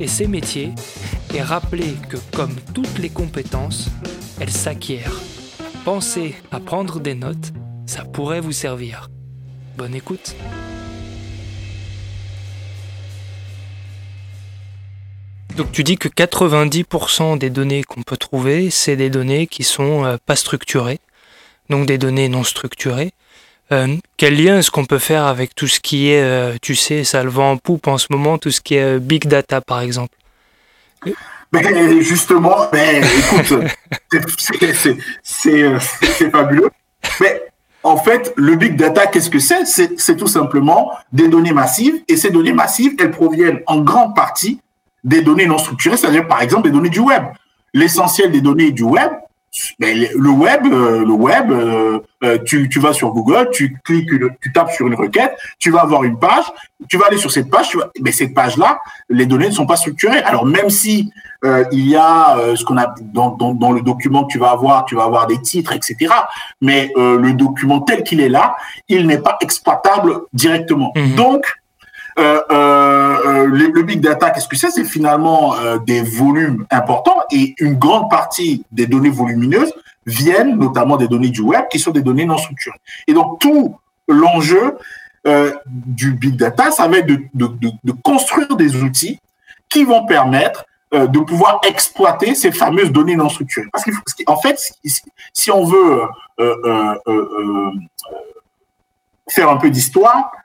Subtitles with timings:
[0.00, 0.72] et ses métiers
[1.34, 3.88] et rappeler que comme toutes les compétences,
[4.40, 5.20] elles s'acquièrent.
[5.84, 7.52] Pensez à prendre des notes,
[7.86, 9.10] ça pourrait vous servir.
[9.76, 10.34] Bonne écoute.
[15.56, 20.04] Donc tu dis que 90% des données qu'on peut trouver, c'est des données qui sont
[20.04, 21.00] euh, pas structurées,
[21.70, 23.12] donc des données non structurées.
[23.72, 27.02] Euh, quel lien est-ce qu'on peut faire avec tout ce qui est, euh, tu sais,
[27.04, 29.80] ça le vend en poupe en ce moment, tout ce qui est big data par
[29.80, 30.14] exemple?
[31.52, 33.64] Mais justement, mais écoute,
[35.22, 36.70] c'est fabuleux.
[37.20, 37.42] Mais
[37.82, 42.02] en fait, le big data, qu'est-ce que c'est C'est tout simplement des données massives.
[42.08, 44.60] Et ces données massives, elles proviennent en grande partie
[45.04, 47.22] des données non structurées, c'est-à-dire par exemple des données du web.
[47.72, 49.12] L'essentiel des données du web,
[49.78, 54.52] le web, euh, le web, euh, euh, tu, tu vas sur Google, tu cliques, tu
[54.52, 56.44] tapes sur une requête, tu vas avoir une page,
[56.88, 60.20] tu vas aller sur cette page, mais cette page-là, les données ne sont pas structurées.
[60.20, 61.10] Alors même si
[61.70, 64.84] il y a ce qu'on a dans, dans, dans, le document que tu vas avoir,
[64.84, 66.12] tu vas avoir des titres, etc.
[66.60, 68.56] Mais le document tel qu'il est là,
[68.88, 70.92] il n'est pas exploitable directement.
[70.96, 71.14] Mhm.
[71.14, 71.46] Donc
[72.18, 74.70] euh, euh, le, le, big data, qu'est-ce que c'est?
[74.70, 79.74] C'est finalement euh, des volumes importants et une grande partie des données volumineuses
[80.06, 82.80] viennent notamment des données du web qui sont des données non structurées.
[83.06, 83.76] Et donc tout
[84.08, 84.78] l'enjeu
[85.26, 89.20] euh, du big data, ça va être de, construire des outils
[89.68, 93.66] qui vont permettre euh, de pouvoir exploiter ces fameuses données non structurées.
[93.72, 94.58] Parce qu'en fait,
[95.32, 96.02] si on veut
[99.28, 100.44] faire un peu d'histoire, euh,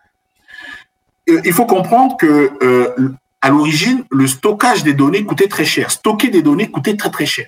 [1.46, 5.92] il faut comprendre que euh, à l'origine, le stockage des données coûtait très cher.
[5.92, 7.48] Stocker des données coûtait très très cher.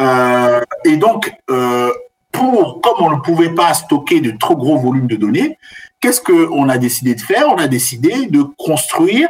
[0.00, 5.58] Euh, et donc, comme on ne pouvait pas stocker de trop gros volumes de données,
[6.00, 7.46] qu'est-ce qu'on a décidé de faire?
[7.48, 9.28] On a décidé de construire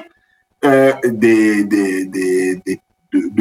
[0.62, 1.05] de,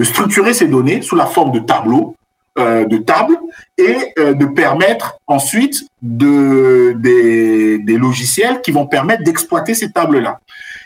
[0.04, 2.17] structurer ces données sous la forme de tableaux
[2.60, 3.38] euh, de table
[3.78, 10.40] et euh, de permettre ensuite de, des, logiciels qui vont permettre d'exploiter ces tables-là.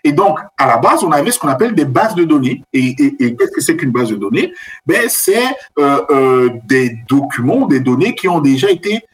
[0.03, 2.61] Et donc, à la base, on avait ce qu'on appelle des bases de données.
[2.73, 4.51] Et, qu'est-ce que c'est qu'une base de données?
[4.85, 5.45] Ben, C'est
[5.79, 9.05] euh, des documents, des données qui ont déjà été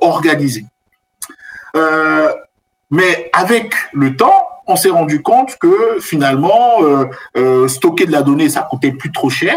[0.00, 0.64] organisées.
[2.90, 6.80] mais avec le temps, on s'est rendu compte que finalement,
[7.68, 9.56] stocker de la donnée, ça coûtait plus trop cher.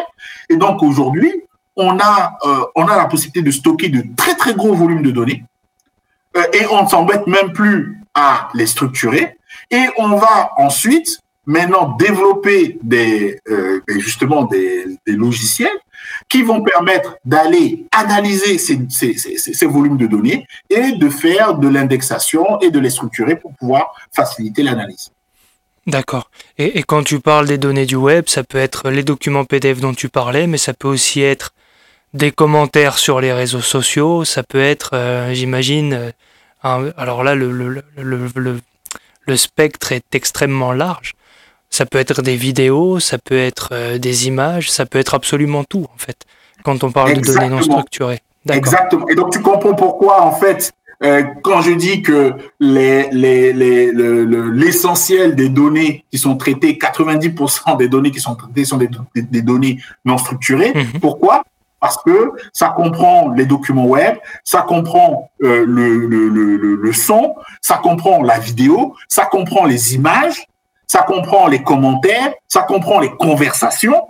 [0.49, 1.33] Et donc aujourd'hui,
[1.75, 5.11] on a, euh, on a la possibilité de stocker de très très gros volumes de
[5.11, 5.43] données
[6.37, 9.37] euh, et on ne s'embête même plus à les structurer
[9.71, 15.77] et on va ensuite maintenant développer des euh, justement des, logiciels
[16.29, 22.71] qui vont permettre d'aller analyser ces, volumes de données et de faire de l'indexation et
[22.71, 25.11] de les structurer pour pouvoir faciliter l'analyse.
[25.85, 26.29] D'accord.
[26.57, 29.93] Et, quand tu parles des données du web, ça peut être les documents PDF dont
[29.93, 31.53] tu parlais, mais ça peut aussi être
[32.13, 35.93] des commentaires sur les réseaux sociaux, ça peut être, euh, j'imagine,
[36.63, 38.59] euh, alors là, le, le, le,
[39.27, 41.13] le, spectre est extrêmement large.
[41.69, 45.63] Ça peut être des vidéos, ça peut être euh, des images, ça peut être absolument
[45.63, 46.17] tout, en fait,
[46.63, 47.33] quand on parle Exactement.
[47.33, 48.19] de données non structurées.
[48.49, 49.07] Exactement.
[49.09, 50.71] Et donc, tu comprends pourquoi, en fait,
[51.03, 57.77] euh, quand je dis que les, les, les, l'essentiel des données qui sont traitées, 90%
[57.77, 60.71] des données qui sont traitées sont des, des, des données non structurées.
[60.73, 60.99] -hmm.
[60.99, 61.43] Pourquoi?
[61.83, 64.15] Parce que ça comprend les documents web,
[64.45, 69.93] ça comprend euh, le, le, le, le, son, ça comprend la vidéo, ça comprend les
[69.93, 70.47] images,
[70.87, 74.01] ça comprend les commentaires, ça comprend les conversations,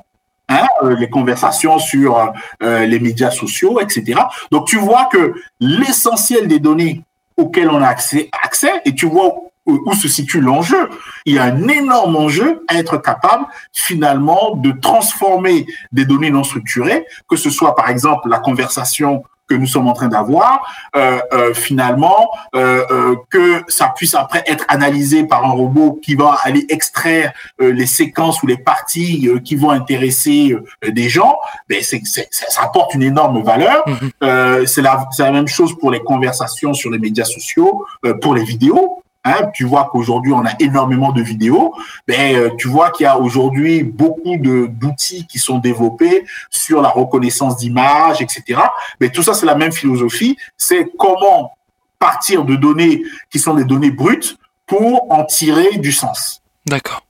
[0.49, 2.31] hein, euh, les conversations sur
[2.61, 4.21] euh, les médias sociaux, etc.
[4.51, 7.01] Donc tu vois que l'essentiel des données
[7.37, 9.33] auxquelles on a accès, accès, et tu vois
[9.65, 10.89] où se situe l'enjeu.
[11.25, 16.43] Il y a un énorme enjeu à être capable finalement de transformer des données non
[16.43, 20.61] structurées, que ce soit par exemple la conversation que nous sommes en train d'avoir,
[20.95, 26.15] euh, euh, finalement, euh, euh que ça puisse après être analysé par un robot qui
[26.15, 30.55] va aller extraire euh, les séquences ou les parties euh, qui vont intéresser
[30.87, 31.37] des gens,
[31.69, 33.83] ben c'est, ça apporte une énorme valeur.
[33.87, 34.65] Mm-hmm.
[34.65, 37.85] c'est la, la même chose pour les conversations sur les médias sociaux,
[38.21, 39.03] pour les vidéos.
[39.25, 41.73] Hein, tu vois qu'aujourd'hui on a énormément de vidéos.
[42.07, 46.81] Ben, euh, tu vois qu'il y a aujourd'hui beaucoup de d'outils qui sont développés sur
[46.81, 48.59] la reconnaissance d'images, etc.
[48.99, 50.37] Mais tout ça c'est la même philosophie.
[50.57, 51.53] C'est comment
[51.99, 56.41] partir de données qui sont des données brutes pour en tirer du sens.
[56.65, 57.05] D'accord.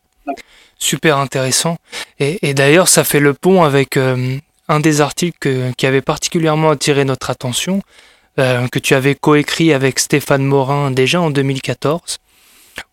[0.78, 1.78] Super intéressant.
[2.20, 4.38] Et, d'ailleurs, ça fait le pont avec euh,
[4.68, 7.82] un des articles qui avait particulièrement attiré notre attention,
[8.40, 12.18] euh, que tu avais coécrit avec Stéphane Morin déjà en 2014,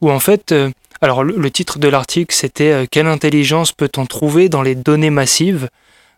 [0.03, 0.71] où en fait, euh,
[1.01, 5.71] alors le, titre de l'article c'était euh, Quelle intelligence peut-on trouver dans les données massives,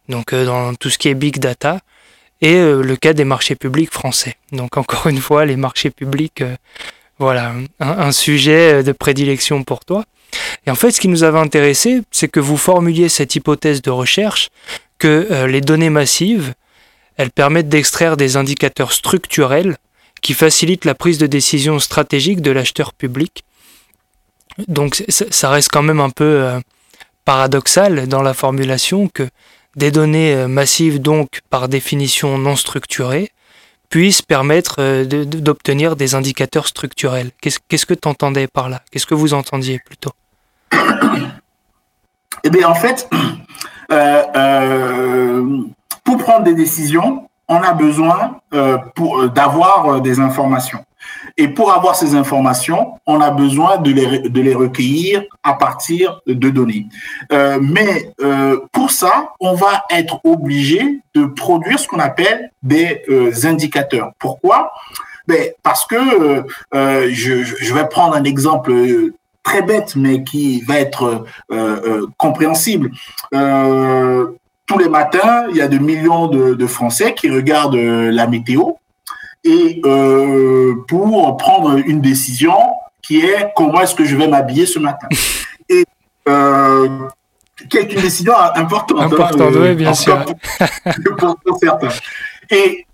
[0.08, 1.78] donc dans tout ce qui est big data,
[2.40, 4.34] et le cas des marchés publics français.
[4.50, 6.42] Donc encore une fois, les marchés publics,
[7.20, 10.04] voilà, un, sujet de prédilection pour toi.
[10.66, 13.90] Et en fait, ce qui nous avait intéressé, c'est que vous formuliez cette hypothèse de
[13.90, 14.48] recherche
[14.98, 16.54] que les données massives
[17.17, 19.76] elles permettent d'extraire des indicateurs structurels
[20.20, 23.44] qui facilitent la prise de décision stratégique de l'acheteur public.
[24.69, 26.61] Donc ça reste quand même un peu euh,
[27.25, 29.29] paradoxal dans la formulation que
[29.76, 33.32] des données euh, massives, donc par définition non structurées,
[33.88, 37.31] puissent permettre euh, d'obtenir des indicateurs structurels.
[37.41, 38.82] Qu'est-ce que tu entendais par là?
[38.91, 40.12] Qu'est-ce que vous entendiez plutôt?
[42.44, 43.09] Eh bien, en fait,
[46.04, 50.84] pour prendre des décisions, on a besoin euh, euh, d'avoir euh, des informations.
[51.37, 56.20] Et pour avoir ces informations, on a besoin de les, de les recueillir à partir
[56.26, 56.87] de données.
[57.32, 63.02] Euh, mais euh, pour ça, on va être obligé de produire ce qu'on appelle des
[63.08, 64.12] euh, indicateurs.
[64.19, 64.72] Pourquoi?
[65.26, 68.75] Ben, Parce que je, je, vais prendre un exemple
[69.44, 71.25] très bête, mais qui va être
[72.16, 72.90] compréhensible
[74.67, 78.73] tous les matins, il y a de millions de, Français qui regardent euh, la météo
[79.44, 82.56] et euh, pour prendre une décision
[83.03, 85.09] qui est comment est-ce que je vais m'habiller ce matin.
[85.69, 85.85] Et
[86.29, 86.88] euh,
[87.69, 89.00] qui est une décision importante.
[89.00, 90.25] Hein, importante, oui, bien sûr.
[91.19, 91.88] Pour, certains.
[92.50, 92.87] Et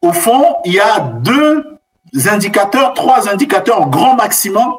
[0.00, 1.64] au fond, il y a deux
[2.26, 4.76] indicateurs, trois indicateurs grand maximum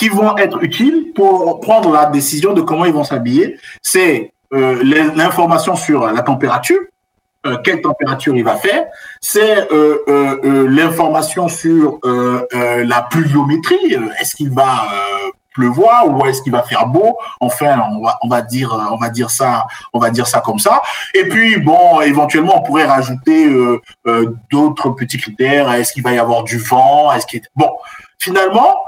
[0.00, 3.58] qui vont être utiles pour prendre la décision de comment ils vont s'habiller.
[3.82, 4.82] C'est euh,
[5.14, 6.80] l'information sur la température,
[7.44, 8.86] euh, quelle température il va faire.
[9.20, 13.94] C'est euh, l'information sur la pluviométrie.
[14.18, 14.88] Est-ce qu'il va
[15.52, 19.10] pleuvoir ou est-ce qu'il va faire beau Enfin, on va on va dire on va
[19.10, 20.80] dire ça on va dire ça comme ça.
[21.12, 23.54] Et puis bon, éventuellement on pourrait rajouter
[24.50, 25.70] d'autres petits critères.
[25.74, 27.12] Est-ce qu'il va y avoir du vent?
[27.12, 27.70] Est-ce qu'il bon
[28.18, 28.78] finalement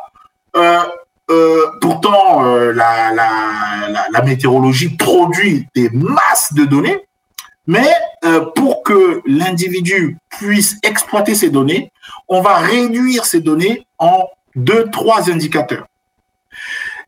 [1.31, 6.99] euh, pourtant, euh, la, météorologie produit des masses de données,
[7.67, 7.89] mais
[8.25, 11.91] euh, pour que l'individu puisse exploiter ces données,
[12.29, 14.25] on va réduire ces données en
[14.55, 15.87] deux, trois indicateurs.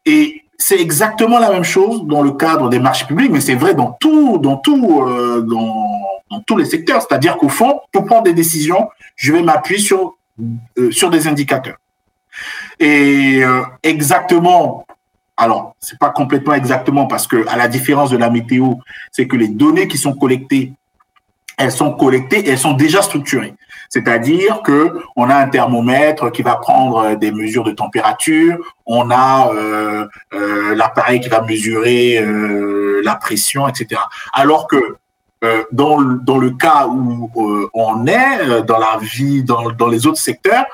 [0.06, 3.75] Et c'est exactement la même chose dans le cadre des marchés publics, mais c'est vrai
[3.75, 7.02] dans tout, dans tous les secteurs.
[7.02, 11.76] C'est-à-dire qu'au fond, pour prendre des décisions, je vais m'appuyer sur des indicateurs.
[12.81, 14.87] Et euh, exactement,
[15.37, 18.75] alors c'est pas complètement exactement parce que à la différence de la météo,
[19.11, 20.73] c'est que les données qui sont collectées,
[21.57, 23.55] elles sont collectées, elles sont déjà structurées.
[23.88, 29.53] C'est-à-dire que on a un thermomètre qui va prendre des mesures de température, on a
[29.53, 34.00] euh, euh, l'appareil qui va mesurer euh, la pression, etc.
[34.33, 34.97] Alors que
[35.45, 37.31] euh, dans, dans le cas où
[37.73, 40.64] on est dans la vie, dans, dans les autres secteurs,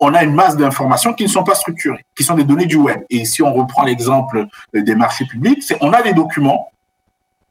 [0.00, 2.76] on a une masse d'informations qui ne sont pas structurées, qui sont des données du
[2.76, 3.00] web.
[3.10, 6.70] Et si on reprend l'exemple des marchés publics, on a des documents,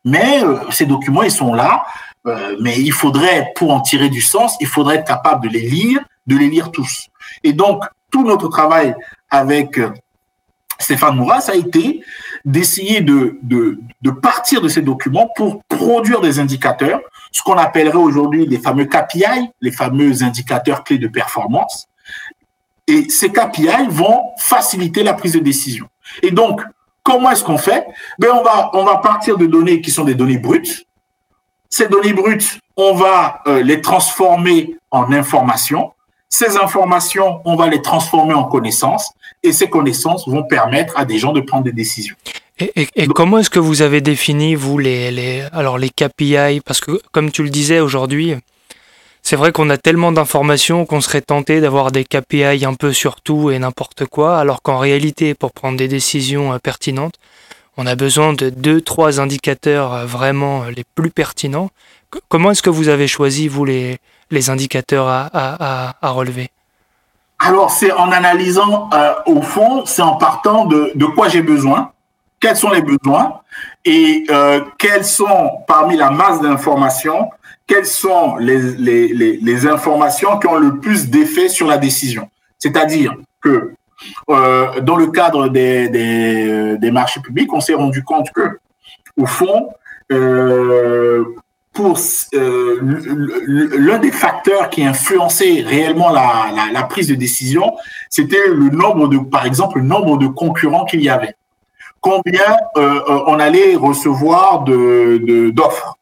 [0.04, 1.86] mais euh, ces documents, ils sont là,
[2.28, 5.62] euh, mais il faudrait, pour en tirer du sens, il faudrait être capable de les
[5.62, 7.08] lire, de les lire tous.
[7.44, 8.96] Et donc, tout notre travail
[9.30, 9.92] avec euh,
[10.80, 12.04] Stéphane Mouras a été
[12.44, 17.00] d'essayer de, de, de partir de ces documents pour produire des indicateurs,
[17.32, 21.88] ce qu'on appellerait aujourd'hui les fameux KPI, les fameux indicateurs clés de performance,
[22.88, 25.88] et ces KPI vont faciliter la prise de décision.
[26.22, 26.62] Et donc,
[27.04, 27.86] comment est-ce qu'on fait?
[28.20, 30.86] Ben on, va, on va partir de données qui sont des données brutes.
[31.70, 35.92] Ces données brutes, on va euh, les transformer en informations.
[36.30, 39.12] Ces informations, on va les transformer en connaissances
[39.42, 42.16] et ces connaissances vont permettre à des gens de prendre des décisions.
[42.58, 47.02] Et, comment est-ce que vous avez défini, vous, les, les, alors les KPI Parce que,
[47.12, 48.36] comme tu le disais aujourd'hui,
[49.26, 53.22] c'est vrai qu'on a tellement d'informations qu'on serait tenté d'avoir des KPI un peu sur
[53.22, 57.16] tout et n'importe quoi, alors qu'en réalité, pour prendre des décisions euh, pertinentes,
[57.76, 61.72] on a besoin de deux, trois indicateurs euh, vraiment euh, les plus pertinents.
[62.30, 64.00] Comment est-ce que vous avez choisi, vous, les,
[64.48, 66.52] indicateurs à, relever?
[67.40, 68.92] Alors, c'est en analysant,
[69.26, 71.92] au fond, c'est en partant de, quoi j'ai besoin
[72.40, 73.40] quels sont les besoins
[73.84, 74.26] et
[74.78, 77.32] quelles sont, parmi la masse d'informations,
[77.68, 79.08] quelles sont les, les,
[79.38, 82.30] les, informations qui ont le plus d'effet sur la décision.
[82.60, 83.74] C'est-à-dire que
[84.30, 88.60] euh, dans le cadre des, des, des, marchés publics, on s'est rendu compte que,
[89.18, 89.70] au fond,
[90.12, 91.24] euh,
[91.74, 91.98] pour
[92.34, 92.80] euh,
[93.48, 97.76] l'un des facteurs qui influençait réellement la, la, la prise de décision,
[98.10, 101.36] c'était le nombre de, par exemple, le nombre de concurrents qu'il y avait
[102.06, 105.98] combien euh, euh, on allait recevoir de d'offres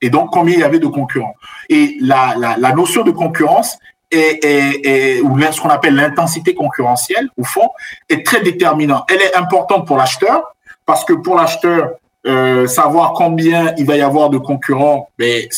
[0.00, 1.34] et donc combien il y avait de concurrents.
[1.68, 3.78] Et la, la, la notion de concurrence
[4.10, 7.68] est, est, est ou ce qu'on appelle l'intensité concurrentielle au fond
[8.08, 9.04] est très déterminante.
[9.10, 10.54] Elle est importante pour l'acheteur
[10.86, 11.90] parce que pour l'acheteur
[12.26, 15.48] euh, savoir combien il va y avoir de concurrents, mais ben,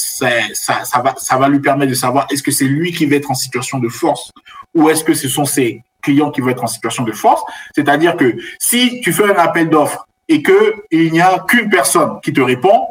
[0.52, 3.16] ça, ça, va, ça va lui permettre de savoir est-ce que c'est lui qui va
[3.16, 4.30] être en situation de force
[4.74, 7.42] ou est-ce que ce sont ses client qui veut être en situation de force.
[7.74, 12.20] C'est-à-dire que si tu fais un appel d'offres et que il n'y a qu'une personne
[12.22, 12.86] qui te répond,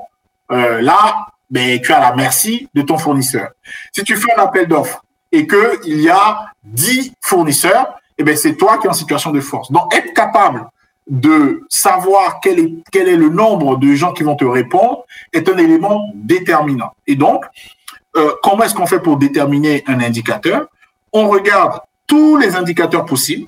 [0.51, 3.49] euh, là, ben, tu as la merci de ton fournisseur.
[3.93, 8.35] Si tu fais un appel d'offres et que il y a 10 fournisseurs, eh ben,
[8.35, 9.71] c'est toi qui es en situation de force.
[9.71, 10.67] Donc, être capable
[11.07, 15.49] de savoir quel est, quel est le nombre de gens qui vont te répondre est
[15.49, 16.91] un élément déterminant.
[17.07, 17.45] Et donc,
[18.15, 20.67] euh, comment est-ce qu'on fait pour déterminer un indicateur?
[21.11, 23.47] On regarde tous les indicateurs possibles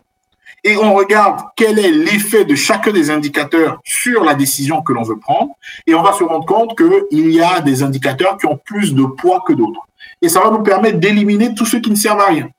[0.64, 5.04] et on regarde quel est l'effet de chacun des indicateurs sur la décision que l'on
[5.04, 5.52] veut prendre
[5.88, 9.04] et on va se rendre compte qu'il y a des indicateurs qui ont plus de
[9.04, 9.82] poids que d'autres.
[10.22, 12.50] Et ça va nous permettre d'éliminer tous ceux qui ne servent à rien.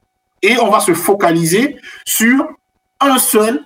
[0.42, 2.44] Et on va se focaliser sur
[3.00, 3.64] un seul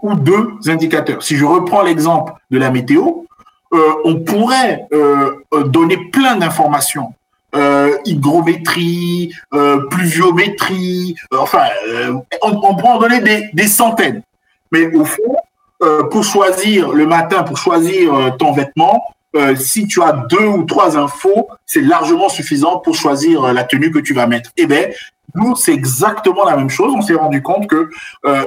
[0.00, 1.22] ou deux indicateurs.
[1.22, 3.24] Si je reprends l'exemple de la météo,
[3.72, 5.32] euh, on pourrait euh,
[5.64, 7.14] donner plein d'informations
[7.54, 14.22] euh, hygrométrie, euh, pluviométrie, euh, enfin, euh, on, on, peut en donner des, centaines.
[14.72, 15.36] Mais au fond,
[15.82, 19.02] euh, pour choisir le matin, pour choisir ton vêtement,
[19.56, 24.00] si tu as deux ou trois infos, c'est largement suffisant pour choisir la tenue que
[24.00, 24.50] tu vas mettre.
[24.56, 24.88] Eh bien,
[25.34, 26.92] nous, c'est exactement la même chose.
[26.96, 27.88] On s'est rendu compte que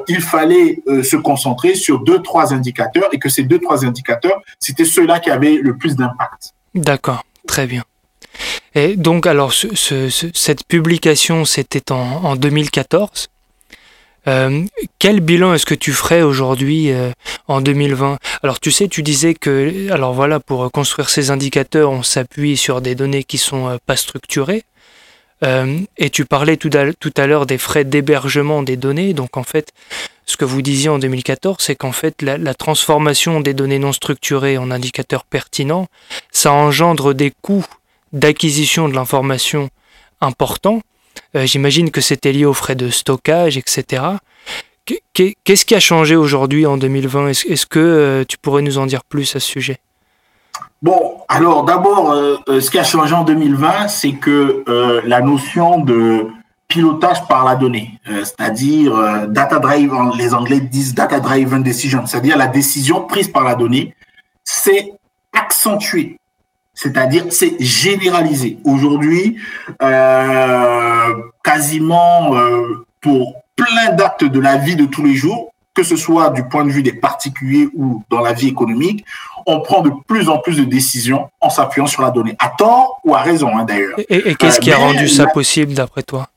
[0.09, 4.85] il fallait se concentrer sur deux, trois indicateurs et que ces deux, trois indicateurs, c'était
[4.85, 6.53] ceux-là qui avaient le plus d'impact.
[6.73, 7.83] D'accord, très bien.
[8.75, 13.29] Et donc, alors, ce, ce, cette publication, c'était en, 2014.
[14.27, 14.65] Euh,
[14.99, 17.11] quel bilan est-ce que tu ferais aujourd'hui euh,
[17.47, 22.03] en 2020 Alors tu sais, tu disais que, alors voilà, pour construire ces indicateurs, on
[22.03, 24.63] s'appuie sur des données qui sont euh, pas structurées.
[25.43, 29.13] Euh, et tu parlais tout à, l'heure des frais d'hébergement des données.
[29.13, 29.71] Donc en fait,
[30.25, 34.57] ce que vous disiez en 2014, c'est qu'en fait, la, transformation des données non structurées
[34.57, 35.87] en indicateurs pertinents,
[36.31, 37.65] ça engendre des coûts
[38.13, 39.69] d'acquisition de l'information
[40.19, 40.81] important.
[41.35, 44.03] Euh, J'imagine que c'était lié aux frais de stockage, etc.
[45.13, 49.03] Qu'est-ce qui a changé aujourd'hui en 2020 Est-ce que euh, tu pourrais nous en dire
[49.03, 49.77] plus à ce sujet?
[50.81, 54.63] Bon, alors d'abord, euh, ce qui a changé en 2020, c'est que
[55.05, 56.27] la notion de
[56.67, 62.47] pilotage par la donnée, c'est-à-dire data drive, les Anglais disent data driven decision, c'est-à-dire la
[62.47, 63.93] décision prise par la donnée,
[64.43, 64.93] c'est
[65.33, 66.17] accentué
[66.81, 68.57] c'est-à-dire, c'est généralisé.
[68.63, 69.37] Aujourd'hui,
[69.83, 75.95] euh, quasiment euh, pour plein d'actes de la vie de tous les jours, que ce
[75.95, 79.05] soit du point de vue des particuliers ou dans la vie économique,
[79.45, 82.99] on prend de plus en plus de décisions en s'appuyant sur la donnée, à tort
[83.03, 83.99] ou à raison hein, d'ailleurs.
[84.09, 86.29] Et, et qu'est-ce euh, qui a rendu ça possible d'après toi?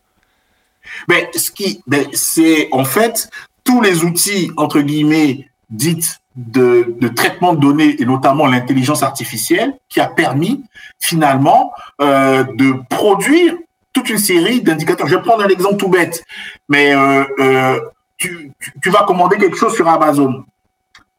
[1.09, 3.31] Ben, ce qui, ben, c'est en fait
[3.65, 10.01] tous les outils entre guillemets dites de, traitement de données et notamment l'intelligence artificielle qui
[10.01, 10.65] a permis
[11.01, 13.55] finalement euh, de produire
[13.93, 15.07] toute une série d'indicateurs.
[15.07, 16.25] Je vais prendre un exemple tout bête,
[16.69, 17.81] mais euh, euh,
[18.17, 20.45] tu, tu, vas commander quelque chose sur Amazon.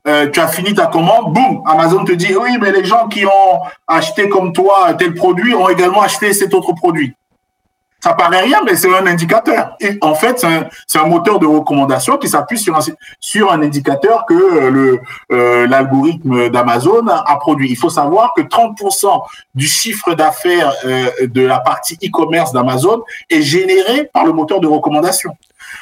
[0.06, 3.62] Tu as fini ta commande, boum, Amazon te dit oui, mais les gens qui ont
[3.88, 7.16] acheté comme toi tel produit ont également acheté cet autre produit.
[8.06, 9.76] Ça paraît rien, mais c'est un indicateur.
[9.80, 10.46] Et en fait,
[10.86, 12.82] c'est un, moteur de recommandation qui s'appuie sur un,
[13.20, 15.00] sur un indicateur que euh, le
[15.32, 17.68] euh, l'algorithme d'Amazon a produit.
[17.68, 19.24] Il faut savoir que 30%
[19.56, 24.68] du chiffre d'affaires euh, de la partie e-commerce d'Amazon est généré par le moteur de
[24.68, 25.36] recommandation.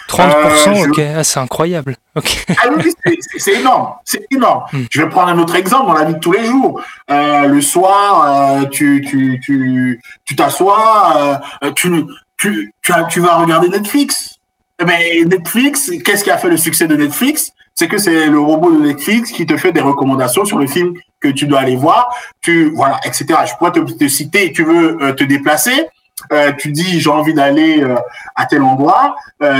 [0.07, 1.97] 30%, ok, ah, c'est incroyable.
[2.15, 2.93] Ah oui,
[3.37, 4.65] c'est énorme, c'est énorme.
[4.71, 4.83] Hmm.
[4.91, 6.81] Je vais prendre un autre exemple dans la vie de tous les jours.
[7.09, 11.41] le soir, tu tu tu tu t'assois,
[11.75, 11.89] tu
[12.37, 12.73] tu,
[13.09, 14.37] tu, vas regarder Netflix.
[14.85, 17.51] Mais eh ben, Netflix, qu'est-ce qui a fait le succès de Netflix?
[17.75, 20.93] C'est que c'est le robot de Netflix qui te fait des recommandations sur le film
[21.19, 23.25] que tu dois aller voir, tu voilà, etc.
[23.47, 25.87] Je pourrais te, citer, tu veux euh, te déplacer,
[26.31, 27.95] euh, tu dis j'ai envie d'aller euh,
[28.35, 29.15] à tel endroit,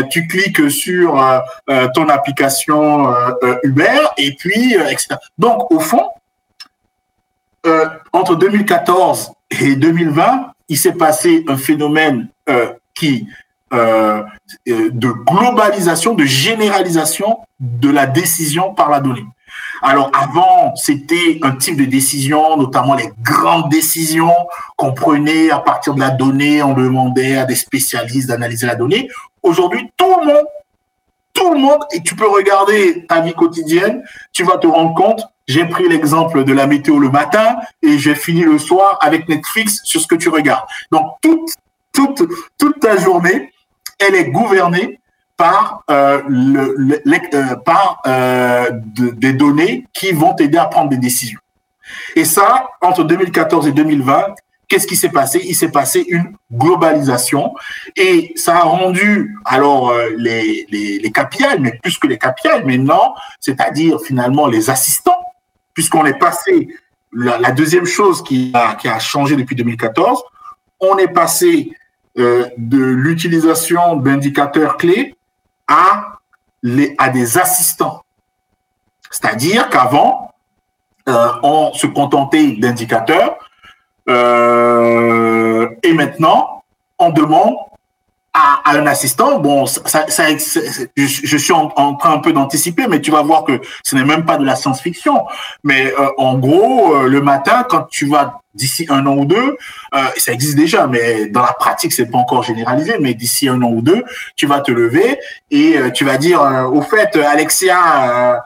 [0.10, 1.22] tu cliques sur
[1.93, 3.13] ton application
[3.63, 5.15] Uber et puis etc.
[5.38, 6.08] Donc au fond,
[8.13, 13.27] entre 2014 et 2020, il s'est passé un phénomène euh, qui
[13.74, 14.24] euh,
[14.67, 19.25] euh, de globalisation, de généralisation de la décision par la donnée.
[19.81, 24.33] Alors avant, c'était un type de décision, notamment les grandes décisions
[24.77, 29.10] qu'on prenait à partir de la donnée, on demandait à des spécialistes d'analyser la donnée.
[29.41, 30.45] Aujourd'hui, tout le monde,
[31.33, 35.25] tout le monde, et tu peux regarder ta vie quotidienne, tu vas te rendre compte,
[35.48, 39.81] j'ai pris l'exemple de la météo le matin et j'ai fini le soir avec Netflix
[39.83, 40.65] sur ce que tu regardes.
[40.91, 41.50] Donc toute
[41.93, 42.24] toute,
[42.57, 43.53] toute ta journée,
[44.00, 45.00] elle est gouvernée
[45.38, 51.40] par, euh, euh, par euh, des données qui vont t'aider à prendre des décisions.
[52.16, 54.36] Et ça, entre 2014 et 2020,
[54.68, 55.42] qu'est-ce qui s'est passé?
[55.44, 57.54] Il s'est passé une globalisation
[57.96, 61.13] et ça a rendu alors les, les, les
[61.60, 65.12] mais plus que les KPI maintenant, c'est-à-dire finalement les assistants,
[65.74, 66.70] puisqu'on est passé,
[67.12, 70.24] la, deuxième chose qui a, qui a changé depuis 2014,
[70.80, 71.72] on est passé
[72.16, 75.16] de l'utilisation d'indicateurs clés
[75.74, 78.01] à, des assistants.
[79.10, 80.32] C'est-à-dire qu'avant,
[81.10, 83.38] euh, on se contentait d'indicateurs
[84.10, 86.63] euh, et maintenant,
[86.98, 87.56] on demande
[88.34, 90.24] à, un assistant, bon, ça, ça,
[90.96, 94.25] je, suis en, train un peu d'anticiper, mais tu vas voir que ce n'est même
[94.25, 95.25] pas de la science-fiction.
[95.63, 99.58] Mais euh, en gros, euh, le matin, quand tu vas d'ici un an ou deux,
[99.96, 102.96] euh, ça existe déjà, mais dans la pratique, c'est pas encore généralisé.
[103.00, 104.04] Mais d'ici un an ou deux,
[104.36, 105.19] tu vas te lever
[105.52, 106.41] et tu vas dire,
[106.74, 108.43] au fait, Alexia.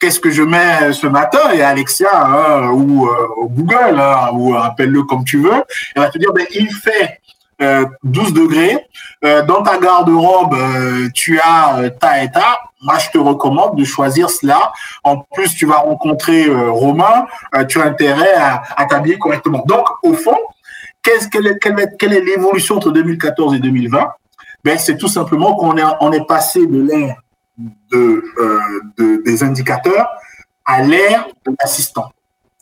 [0.00, 1.50] qu'est-ce que je mets ce matin?
[1.54, 3.08] Et Alexia hein, ou
[3.48, 7.20] Google hein, ou appelle-le comme tu veux, elle va te dire ben il fait
[7.58, 8.86] 12 euh, degrés.
[9.24, 12.58] Euh, dans ta garde-robe, euh, tu as ta et ta.
[12.82, 14.72] Moi, je te recommande de choisir cela.
[15.02, 17.26] En plus, tu vas rencontrer Romain.
[17.68, 19.64] tu as intérêt à, t'habiller correctement.
[19.66, 20.36] Donc, au fond,
[21.02, 24.08] qu'est-ce, quelle, est, quelle l'évolution entre 2014 et 2020
[24.62, 27.16] ben, C'est tout simplement qu'on est, passé de l'ère
[27.90, 28.22] de,
[28.98, 30.06] de, des indicateurs
[30.64, 32.12] à l'ère de l'assistant.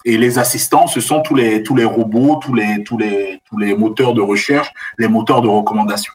[0.04, 5.40] Et les assistants, ce sont tous les, robots, tous les, moteurs de recherche, les moteurs
[5.40, 6.12] de recommandation.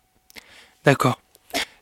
[0.85, 1.19] D'accord.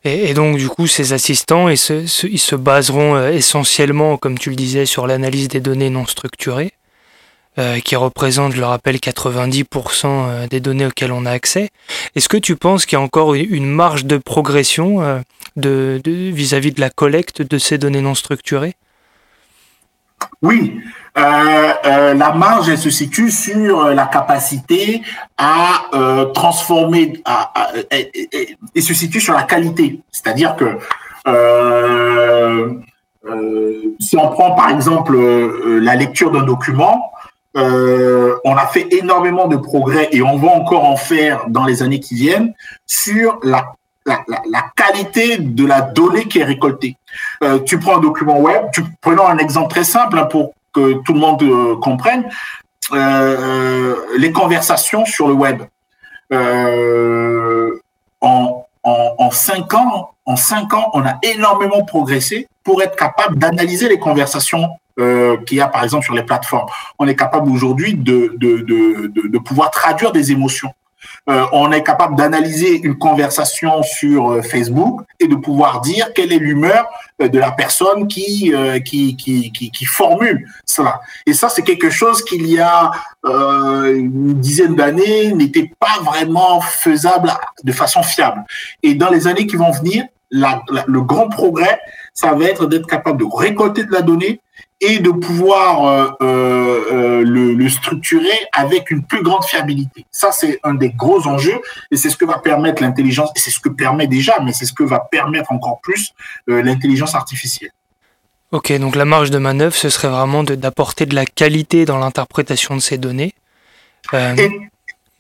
[0.04, 4.86] Et, donc, du coup, ces assistants, ils se, baseront euh, essentiellement, comme tu le disais,
[4.86, 6.72] sur l'analyse des données non structurées,
[7.60, 11.72] euh, qui représentent, je le rappelle, 90% euh, des données auxquelles on a accès.
[12.16, 15.22] Est-ce que tu penses qu'il y a encore une marge de progression
[15.58, 18.76] vis-à-vis de la collecte de ces données non structurées?
[20.42, 20.82] Oui,
[21.18, 25.02] euh, euh, la marge elle se situe sur euh, la capacité
[25.38, 25.90] à
[26.34, 30.00] transformer, à, et, se situe sur la qualité.
[30.12, 30.78] C'est-à-dire que
[34.00, 37.12] si on prend par exemple la lecture d'un document,
[37.56, 42.00] on a fait énormément de progrès et on va encore en faire dans les années
[42.00, 42.54] qui viennent
[42.86, 43.74] sur la
[44.08, 46.96] la, qualité de la donnée qui est récoltée.
[47.66, 51.14] tu prends un document web, tu, prenons un exemple très simple hein, pour que tout
[51.14, 52.30] le monde euh, comprenne,
[52.94, 55.64] euh, euh, les conversations sur le web.
[58.22, 63.90] en, en, cinq ans, en cinq ans, on a énormément progressé pour être capable d'analyser
[63.90, 64.70] les conversations
[65.46, 66.68] qu'il y a par exemple sur les plateformes.
[66.98, 70.74] On est capable aujourd'hui de, de, de, pouvoir traduire des émotions.
[71.30, 76.32] Euh, on est capable d'analyser une conversation sur euh, Facebook et de pouvoir dire quelle
[76.32, 76.88] est l'humeur
[77.22, 78.54] euh, de la personne qui,
[78.86, 81.02] qui, qui, qui, formule cela.
[81.26, 82.92] Et ça, c'est quelque chose qu'il y a
[83.26, 88.46] une dizaine d'années n'était pas vraiment faisable de façon fiable.
[88.84, 91.80] Et dans les années qui vont venir, la, le grand progrès,
[92.14, 94.40] ça va être d'être capable de récolter de la donnée
[94.80, 100.06] et de pouvoir le, le, structurer avec une plus grande fiabilité.
[100.12, 103.50] Ça, c'est un des gros enjeux et c'est ce que va permettre l'intelligence, et c'est
[103.50, 106.14] ce que permet déjà, mais c'est ce que va permettre encore plus
[106.48, 107.72] l'intelligence artificielle.
[108.52, 112.76] Ok, donc la marge de manœuvre, ce serait vraiment d'apporter de, la qualité dans l'interprétation
[112.76, 113.34] de ces données.
[114.14, 114.36] Euh,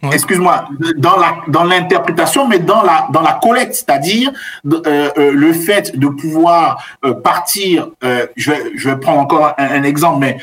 [0.02, 0.66] excuse-moi,
[0.98, 4.32] dans la dans l'interprétation, mais dans la dans la collecte, c'est-à-dire
[4.66, 4.82] euh,
[5.18, 6.84] euh, le fait de pouvoir
[7.24, 7.90] partir.
[8.36, 10.38] je vais je vais prendre encore un, exemple, mais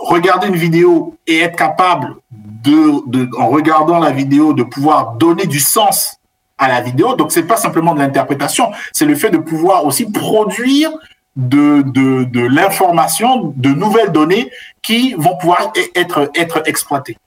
[0.00, 5.46] regarder une vidéo et être capable de, de en regardant la vidéo de pouvoir donner
[5.46, 6.18] du sens
[6.58, 7.14] à la vidéo.
[7.14, 10.90] Donc, c'est pas simplement de l'interprétation, c'est le fait de pouvoir aussi produire
[11.36, 14.50] de, de, de l'information, de nouvelles données
[14.82, 17.18] qui vont pouvoir e-, être, être exploitées.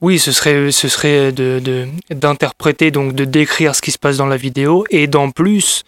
[0.00, 4.26] Oui, ce serait, ce serait de, d'interpréter, donc de décrire ce qui se passe dans
[4.26, 5.84] la vidéo et d'en plus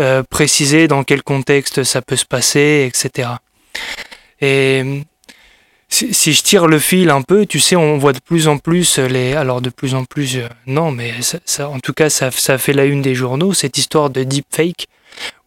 [0.00, 3.30] euh, préciser dans quel contexte ça peut se passer, etc.
[4.42, 5.02] Et
[5.88, 8.98] si, je tire le fil un peu, tu sais, on voit de plus en plus
[8.98, 9.32] les.
[9.32, 12.72] Alors, de plus en plus, euh, non, mais ça, en tout cas, ça, ça fait
[12.74, 14.88] la une des journaux, cette histoire de deepfake,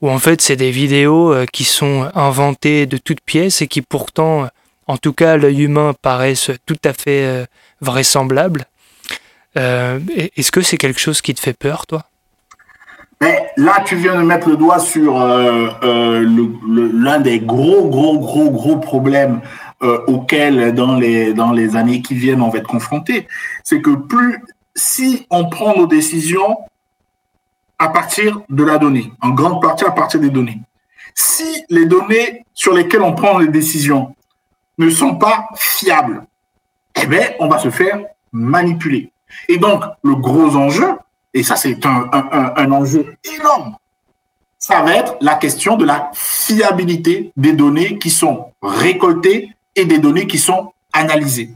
[0.01, 3.82] où en fait, c'est des vidéos euh, qui sont inventées de toutes pièces et qui
[3.84, 4.47] pourtant,
[4.88, 7.45] en tout cas, l'œil humain, paraissent tout à fait
[7.82, 8.66] euh, vraisemblables.
[9.56, 12.04] Est-ce que c'est quelque chose qui te fait peur, toi?
[13.20, 19.42] Là, tu viens de mettre le doigt sur l'un des gros, gros, gros, gros problèmes
[19.84, 23.28] euh, auxquels dans les dans les années qui viennent on va être confronté,
[23.63, 24.42] c'est que plus
[24.76, 26.58] si on prend nos décisions
[27.78, 30.60] à partir de la donnée, en grande partie à partir des données.
[31.13, 34.16] Si les données sur lesquelles on prend les décisions
[34.80, 36.24] ne sont pas fiables,
[37.03, 37.99] eh bien, on va se faire
[38.31, 39.12] manipuler.
[39.47, 40.95] Et donc, le gros enjeu,
[41.33, 43.75] et ça c'est un, enjeu énorme,
[44.60, 49.99] ça va être la question de la fiabilité des données qui sont récoltées et des
[49.99, 51.51] données qui sont analysées.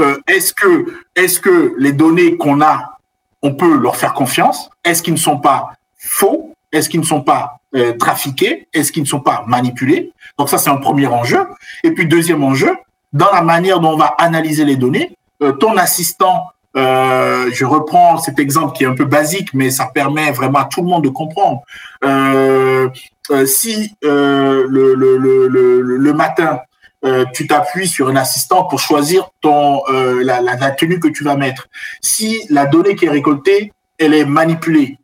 [0.00, 2.98] Euh, est-ce que, est-ce que les données qu'on a,
[3.42, 4.70] on peut leur faire confiance?
[4.84, 6.54] Est-ce qu'ils ne sont pas faux?
[6.72, 8.68] Est-ce qu'ils ne sont pas euh, trafiqués?
[8.72, 10.12] Est-ce qu'ils ne sont pas manipulés?
[10.38, 11.46] Donc ça, c'est un premier enjeu.
[11.84, 12.76] Et puis deuxième enjeu,
[13.16, 18.18] dans la manière dont on va analyser les données, euh, ton assistant euh, je reprends
[18.18, 21.04] cet exemple qui est un peu basique, mais ça permet vraiment à tout le monde
[21.04, 21.62] de comprendre.
[22.04, 22.90] Euh,
[23.30, 26.60] euh, si le, le, le, le, matin,
[27.04, 31.24] euh, tu t'appuies sur un assistant pour choisir ton euh, la, la, tenue que tu
[31.24, 31.68] vas mettre.
[32.02, 34.98] Si la donnée qui est récoltée, elle est manipulée,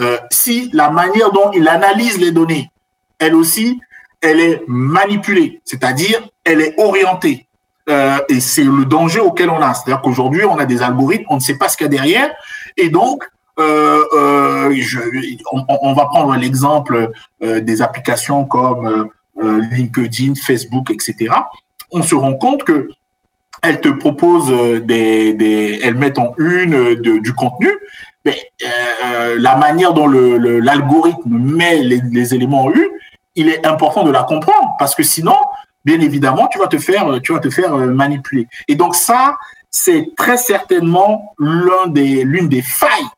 [0.00, 2.70] euh, si la manière dont il analyse les données,
[3.18, 3.78] elle aussi,
[4.20, 7.46] elle est manipulée, c'est-à-dire elle est orientée.
[7.86, 9.74] et c'est le danger auquel on a.
[9.74, 12.30] C'est-à-dire qu'aujourd'hui, on a des algorithmes, on ne sait pas ce qu'il y a derrière,
[12.76, 13.24] et donc
[13.58, 14.98] je,
[15.52, 19.10] on, on, va prendre l'exemple des applications comme
[19.42, 21.34] euh, LinkedIn, Facebook, etc.,
[21.90, 22.88] on se rend compte que
[23.62, 27.68] elles te proposent euh, des, des elles mettent en une euh, du contenu,
[28.24, 28.36] mais
[29.36, 32.88] la manière dont l'algorithme le, met les, les, éléments en une,
[33.34, 35.36] il est important de la comprendre parce que sinon,
[35.84, 38.46] bien évidemment, tu vas te faire, tu vas te faire manipuler.
[38.68, 39.36] Et donc ça,
[39.70, 43.08] c'est très certainement l'un des, l'une des failles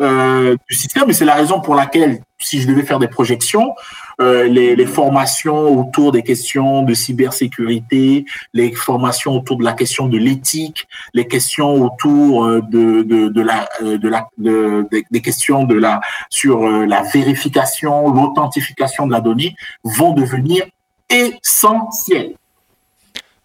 [0.00, 3.74] euh, du système, et c'est la raison pour laquelle, si je devais faire des projections,
[4.20, 10.18] euh, les, formations autour des questions de cybersécurité, les formations autour de la question de
[10.18, 15.74] l'éthique, les questions autour euh, de, de, la, euh, de la, de, des questions de
[15.74, 19.54] la, sur la vérification, l'authentification de la donnée
[19.84, 20.64] vont devenir
[21.10, 22.34] essentielles.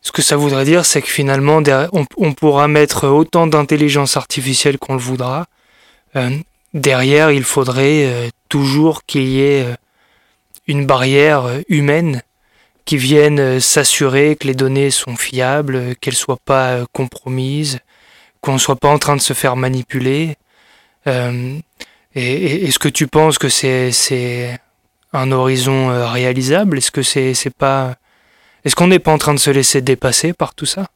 [0.01, 4.93] Ce que ça voudrait dire, c'est que finalement, on, pourra mettre autant d'intelligence artificielle qu'on
[4.93, 5.45] le voudra,
[6.15, 6.29] euh,
[6.73, 9.75] derrière, il faudrait euh, toujours qu'il y ait euh,
[10.67, 12.23] une barrière humaine
[12.85, 17.79] qui vienne s'assurer que les données sont fiables, qu'elles soient pas compromises,
[18.41, 20.37] qu'on ne soit pas en train de se faire manipuler.
[21.05, 21.59] et,
[22.15, 24.59] est-ce que tu penses que c'est
[25.13, 26.77] un horizon réalisable?
[26.77, 27.95] Est-ce que c'est pas
[28.65, 30.87] est-ce qu'on n'est pas en train de se laisser dépasser par tout ça?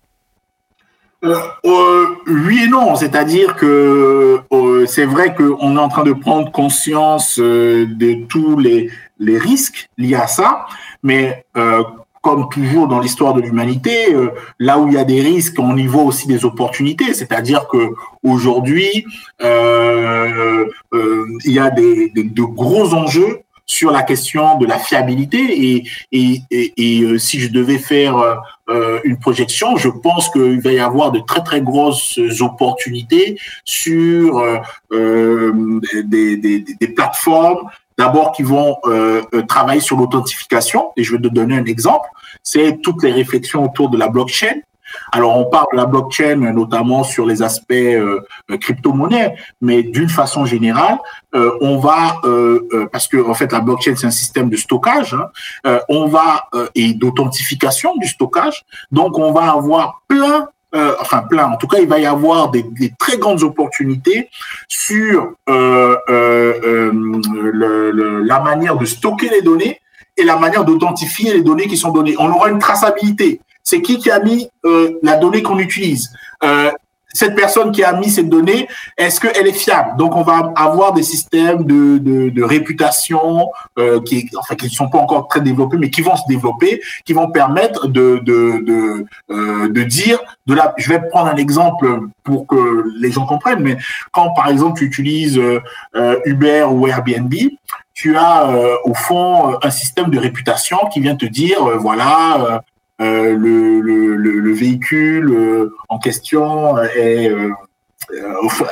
[1.23, 6.12] Euh, euh, oui et non, c'est-à-dire que euh, c'est vrai qu'on est en train de
[6.12, 10.65] prendre conscience euh, de tous les, les risques liés à ça,
[11.02, 11.45] mais
[12.21, 14.15] comme toujours dans l'histoire de l'humanité,
[14.58, 17.13] là où il y a des risques, on y voit aussi des opportunités.
[17.13, 17.89] C'est-à-dire que
[18.23, 19.06] aujourd'hui,
[19.41, 20.65] il
[21.45, 27.19] y a de gros enjeux sur la question de la fiabilité et, et, et, et
[27.19, 28.17] si je devais faire
[28.69, 34.39] euh, une projection, je pense qu'il va y avoir de très très grosses opportunités sur
[34.39, 34.58] euh,
[34.91, 38.78] euh des, des, des, plateformes d'abord qui vont
[39.47, 40.91] travailler sur l'authentification.
[40.97, 42.08] Et je vais te donner un exemple.
[42.41, 44.62] C'est toutes les réflexions autour de la blockchain.
[45.12, 50.10] Alors, on parle de la blockchain notamment sur les aspects euh, euh, crypto-monnaie, mais d'une
[50.10, 50.97] façon générale,
[51.36, 52.21] euh, on va,
[52.91, 56.93] parce que en fait, la blockchain c'est un système de stockage, hein, on va et
[56.93, 58.63] d'authentification du stockage.
[58.91, 60.47] Donc, on va avoir plein
[60.99, 61.45] enfin plein.
[61.51, 62.65] En tout cas, il va y avoir des,
[62.97, 64.29] très grandes opportunités
[64.67, 65.99] sur la
[68.43, 69.79] manière de stocker les données
[70.17, 72.15] et la manière d'authentifier les données qui sont données.
[72.17, 76.13] On aura une traçabilité c'est qui qui a mis euh, la donnée qu'on utilise?
[76.43, 76.71] Euh,
[77.15, 79.97] cette personne qui a mis cette donnée, est-ce qu'elle est fiable?
[79.97, 84.89] Donc, on va avoir des systèmes de, de, réputation euh, qui, enfin, qui ne sont
[84.89, 89.67] pas encore très développés, mais qui vont se développer, qui vont permettre de, de, de,
[89.67, 93.78] de dire, de la, je vais prendre un exemple pour que les gens comprennent, mais
[94.12, 95.39] quand, par exemple, tu utilises
[96.26, 97.34] Uber ou Airbnb,
[97.93, 102.63] tu as au fond un système de réputation qui vient te dire, voilà,
[103.04, 107.50] le, le, le, véhicule euh, en question est euh,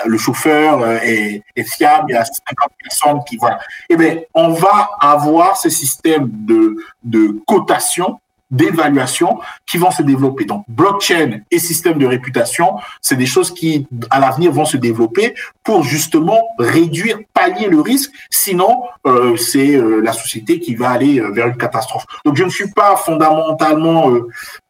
[0.06, 3.60] le chauffeur est, est, fiable, il y a 50 personnes qui voilà.
[3.90, 8.20] Eh bien, on va avoir ce système de, de cotation
[8.52, 10.46] d'évaluation qui vont se développer.
[10.46, 15.34] Donc, blockchain et système de réputation, c'est des choses qui, à l'avenir, vont se développer
[15.64, 18.12] pour justement réduire, pallier le risque.
[18.30, 22.06] Sinon, euh, c'est euh, la société qui va aller euh, vers une catastrophe.
[22.26, 24.12] Donc, je ne suis pas fondamentalement,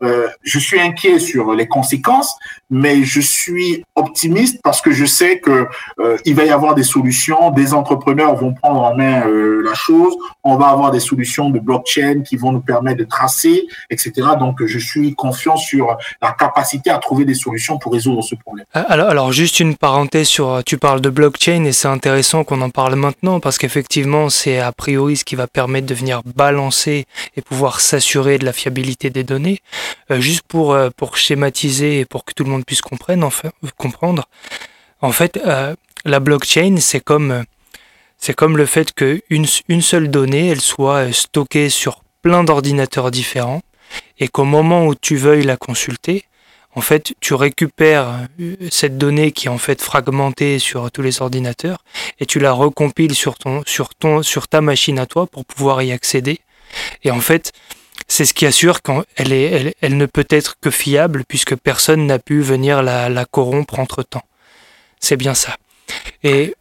[0.02, 2.36] je suis inquiet sur les conséquences,
[2.72, 5.68] mais je suis optimiste parce que je sais que
[6.26, 10.56] il va y avoir des solutions, des entrepreneurs vont prendre en main la chose, on
[10.56, 14.28] va avoir des solutions de blockchain qui vont nous permettre de tracer etc.
[14.40, 18.66] Donc, je suis confiant sur la capacité à trouver des solutions pour résoudre ce problème.
[18.76, 22.62] Euh, alors, alors juste une parenthèse sur, tu parles de blockchain et c'est intéressant qu'on
[22.62, 27.06] en parle maintenant parce qu'effectivement, c'est a priori ce qui va permettre de venir balancer
[27.36, 29.60] et pouvoir s'assurer de la fiabilité des données.
[30.12, 33.30] Euh, juste pour, euh, pour schématiser et pour que tout le monde puisse comprendre,
[33.78, 34.28] comprendre,
[35.02, 35.40] en fait,
[36.06, 37.44] la blockchain, c'est comme,
[38.18, 43.62] c'est comme le fait qu'une une seule donnée, elle soit stockée sur plein d'ordinateurs différents
[44.20, 46.26] et qu'au moment où tu veuilles la consulter,
[46.74, 51.22] en fait, tu récupères euh, cette donnée qui est en fait fragmentée sur tous les
[51.22, 51.84] ordinateurs
[52.20, 55.82] et tu la recompiles sur ton, sur ton, sur ta machine à toi pour pouvoir
[55.82, 56.40] y accéder.
[57.04, 57.52] Et en fait,
[58.12, 62.42] c'est ce qui assure qu'elle elle, ne peut être que fiable puisque personne n'a pu
[62.42, 64.24] venir la, la corrompre entre temps.
[65.00, 65.56] C'est bien ça.
[66.22, 66.54] Et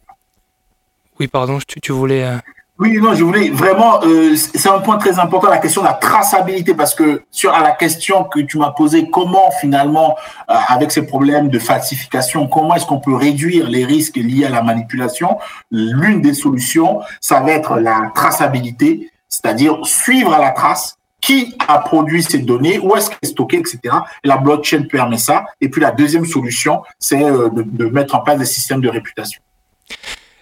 [1.19, 2.23] oui, pardon, tu, tu voulais.
[2.23, 2.37] Euh,
[2.79, 5.93] oui, non, je voulais vraiment, euh, c'est un point très important, la question de la
[5.93, 10.15] traçabilité, parce que sur à la question que tu m'as posée, comment finalement,
[10.49, 14.49] euh, avec ces problèmes de falsification, comment est-ce qu'on peut réduire les risques liés à
[14.49, 15.37] la manipulation
[15.69, 21.79] L'une des solutions, ça va être la traçabilité, c'est-à-dire suivre à la trace qui a
[21.79, 23.79] produit ces données, où est-ce qu'elle est stockée, etc.
[24.23, 25.45] Et la blockchain permet ça.
[25.61, 29.41] Et puis la deuxième solution, c'est euh, de, mettre en place des systèmes de réputation.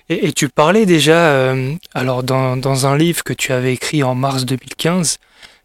[0.08, 4.16] Et, tu parlais déjà, euh, alors dans, dans, un livre que tu avais écrit en
[4.16, 5.20] mars 2015,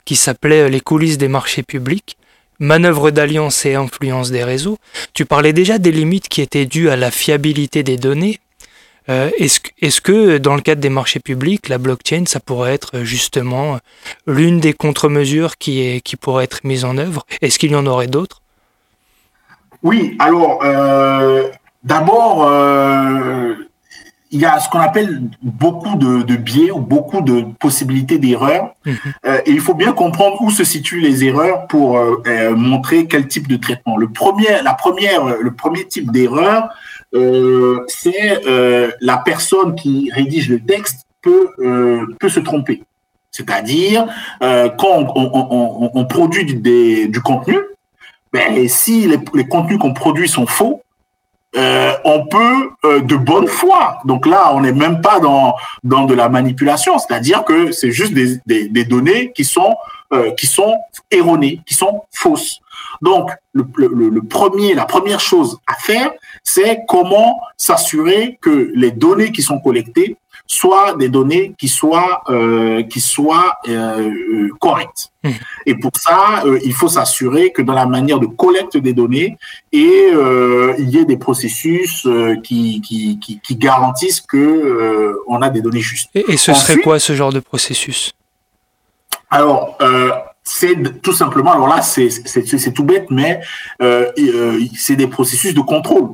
[0.05, 2.19] qui s'appelait Les coulisses des marchés publics,
[2.59, 4.79] manœuvre d'alliance et influence des réseaux,
[5.15, 8.41] tu parlais déjà des limites qui étaient dues à la fiabilité des données.
[9.09, 13.01] Euh, est-ce, est que dans le cadre des marchés publics, la blockchain, ça pourrait être
[13.03, 13.79] justement
[14.27, 17.27] l'une des contre-mesures qui, est, qui pourrait être mise en œuvre?
[17.43, 18.41] Est-ce qu'il y en aurait d'autres?
[19.83, 21.51] Oui, alors euh,
[21.83, 23.55] d'abord, euh,
[24.35, 28.75] il y a ce qu'on appelle beaucoup de, biais ou beaucoup de possibilités d'erreurs.
[29.25, 33.07] Euh, et il faut bien comprendre où se situent les erreurs pour euh, euh, montrer
[33.07, 33.97] quel type de traitement.
[33.97, 36.69] Le premier, la première, le premier type d'erreur,
[37.89, 38.41] c'est
[39.01, 41.51] la personne qui rédige le texte peut
[42.19, 42.83] peut se tromper.
[43.31, 44.07] C'est-à-dire
[44.41, 47.59] quand on, produit du, du contenu,
[48.35, 50.83] ben, si les, contenus qu'on produit sont faux,
[51.57, 53.99] euh, on peut euh, de bonne foi.
[54.05, 58.13] Donc là, on n'est même pas dans dans de la manipulation, c'est-à-dire que c'est juste
[58.13, 59.77] des, des, des, données qui sont
[60.13, 60.77] euh, qui sont
[61.13, 62.59] erronées, qui sont fausses.
[63.05, 66.11] Donc le, le, le, premier, la première chose à faire,
[66.43, 72.83] c'est comment s'assurer que les données qui sont collectées soit des données qui soient euh,
[72.83, 75.11] qui soient euh, euh correctes.
[75.23, 75.31] Mmh.
[75.67, 79.37] Et pour ça, euh, il faut s'assurer que dans la manière de collecte des données,
[79.73, 80.11] et
[80.79, 82.07] il y ait des processus
[82.43, 86.11] qui, qui, qui, qui, garantissent que on a des données justes.
[86.15, 88.13] Et, et ce serait quoi ce genre de processus?
[89.31, 89.79] Alors,
[90.45, 93.41] c'est tout simplement, alors là, c'est tout bête, mais
[93.83, 96.11] euh, euh, c'est des processus de contrôle.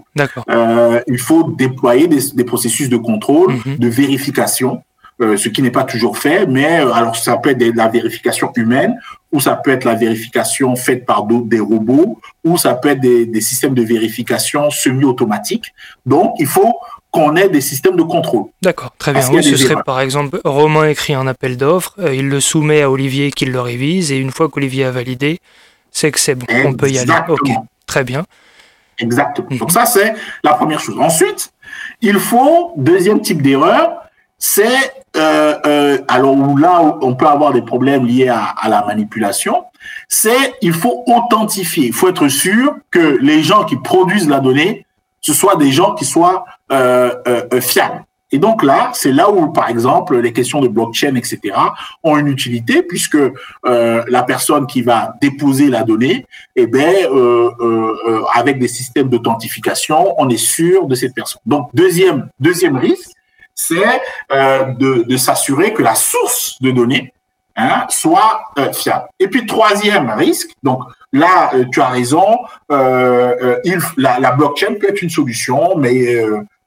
[0.48, 3.76] Euh, il faut déployer des, des, processus de contrôle, mhm.
[3.78, 4.82] de vérification.
[5.20, 8.94] ce qui n'est pas toujours fait, mais alors ça peut être la vérification humaine,
[9.32, 13.26] ou ça peut être la vérification faite par des robots, ou ça peut être des,
[13.26, 15.74] des systèmes de vérification semi-automatiques.
[16.06, 16.74] Donc, il faut
[17.10, 18.44] qu'on ait des systèmes de contrôle.
[18.62, 19.28] D'accord, très bien.
[19.32, 22.90] Oui, ce serait par exemple, Romain écrit un appel d'offres, euh, il le soumet à
[22.90, 25.40] Olivier qui le révise, et une fois qu'Olivier a validé,
[25.90, 27.12] c'est que c'est bon, on peut y aller.
[27.28, 27.50] Ok,
[27.86, 28.24] très bien.
[28.98, 29.48] Exactement.
[29.50, 29.58] Mhm.
[29.58, 30.96] Donc ça, c'est la première chose.
[30.98, 31.52] Ensuite,
[32.00, 34.02] il faut, deuxième type d'erreur,
[34.38, 39.64] c'est, euh, euh, alors là, on peut avoir des problèmes liés à, à la manipulation,
[40.08, 41.86] c'est il faut authentifier.
[41.86, 44.86] Il faut être sûr que les gens qui produisent la donnée,
[45.20, 48.04] ce soient des gens qui soient euh, euh, euh, fiables.
[48.32, 51.40] Et donc là, c'est là où, par exemple, les questions de blockchain, etc.,
[52.04, 53.18] ont une utilité puisque
[53.64, 56.94] la personne qui va déposer la donnée, eh ben,
[58.32, 61.40] avec des systèmes d'authentification, on est sûr de cette personne.
[61.44, 63.10] Donc deuxième deuxième risque,
[63.52, 67.12] c'est de, de s'assurer que la source de données
[67.56, 69.08] hein, soit fiable.
[69.18, 72.38] Et puis troisième risque, donc là, tu as raison,
[72.70, 76.24] il, la, la, blockchain peut être une solution, mais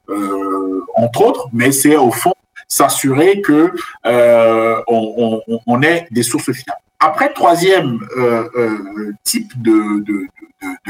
[0.09, 2.33] euh, entre autres, mais c'est au fond
[2.67, 3.71] s'assurer que
[4.05, 6.79] euh, on, ait des sources fiables.
[6.99, 10.03] Après, troisième euh, euh, type de,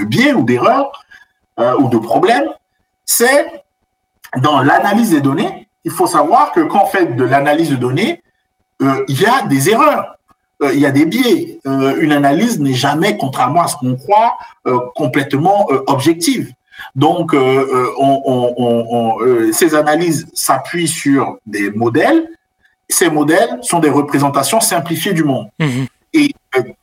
[0.06, 1.04] biais ou d'erreur
[1.60, 2.46] euh, ou de problème,
[3.06, 3.48] c'est
[4.38, 5.68] dans l'analyse des données.
[5.84, 8.22] Il faut savoir que quand on fait de l'analyse de données,
[8.82, 10.18] euh, il y a des erreurs,
[10.62, 11.60] il y a des biais.
[11.66, 14.38] une analyse n'est jamais, contrairement à ce qu'on croit,
[14.96, 16.54] complètement objective.
[16.96, 22.28] Donc, euh, euh, on, euh, ces analyses s'appuient sur des modèles.
[22.90, 25.48] Ces modèles sont des représentations simplifiées du monde.
[25.60, 25.88] Mhm.
[26.16, 26.32] Et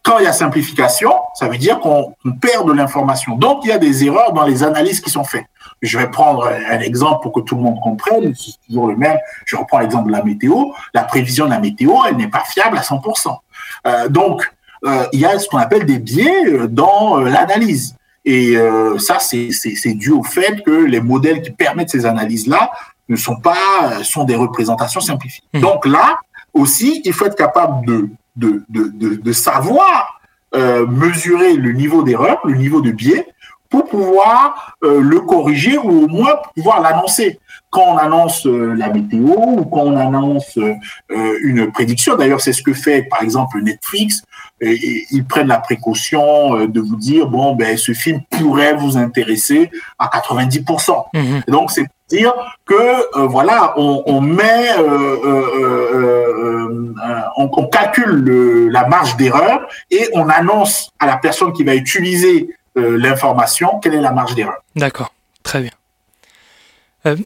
[0.03, 3.37] quand il y a simplification, ça veut dire qu'on perd de l'information.
[3.37, 5.47] Donc, il y a des erreurs dans les analyses qui sont faites.
[5.83, 8.35] Je vais prendre un exemple pour que tout le monde comprenne.
[8.35, 9.19] C'est toujours le même.
[9.47, 10.73] Je reprends l'exemple de la météo.
[10.95, 13.37] La prévision de la météo, elle n'est pas fiable à 100%.
[14.09, 14.51] Donc,
[15.13, 17.95] il y a ce qu'on appelle des biais dans l'analyse.
[18.25, 22.71] Et euh, ça, c'est dû au fait que les modèles qui permettent ces analyses-là
[23.09, 25.43] ne sont pas euh, sont des représentations simplifiées.
[25.55, 25.61] Mmh.
[25.61, 26.19] Donc là
[26.53, 30.21] aussi, il faut être capable de de, de, de, savoir
[30.55, 33.27] euh, mesurer le niveau d'erreur, le niveau de biais,
[33.71, 37.39] pour pouvoir euh, le corriger ou au moins pouvoir l'annoncer.
[37.71, 40.75] Quand on annonce euh, la météo ou quand on annonce euh,
[41.43, 44.23] une prédiction, d'ailleurs c'est ce que fait par exemple Netflix,
[44.61, 49.71] et, ils prennent la précaution de vous dire bon ben ce film pourrait vous intéresser
[49.99, 51.05] à 90%.
[51.15, 51.43] Mhm.
[51.47, 52.35] Donc c'est dire
[52.67, 54.75] que voilà on, on met
[57.37, 59.61] on, on, calcule le, la marge d'erreur
[59.93, 64.63] et on annonce à la personne qui va utiliser l'information, quelle est la marge d'erreur.
[64.77, 65.71] D'accord, très bien.
[67.07, 67.17] Euh,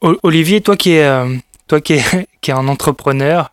[0.00, 1.34] Olivier, toi qui es, euh,
[1.66, 2.02] toi qui es,
[2.40, 3.52] qui est un entrepreneur,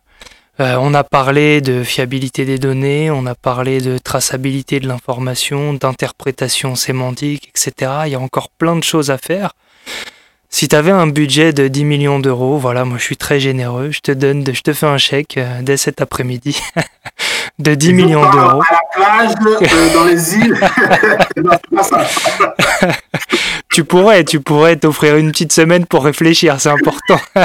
[0.58, 6.76] on a parlé de fiabilité des données, on a parlé de traçabilité de l'information, d'interprétation
[6.76, 7.92] sémantique, etc.
[8.06, 9.52] Il y a encore plein de choses à faire.
[10.48, 13.90] Si tu avais un budget de 10 millions d'euros, voilà, moi je suis très généreux,
[13.90, 16.58] je te donne, je te fais un chèque dès cet après-midi
[17.58, 18.62] de 10 millions d'euros.
[18.62, 20.58] À la plage, euh, dans les îles.
[23.70, 27.18] tu pourrais, tu pourrais t'offrir une petite semaine pour réfléchir, c'est important.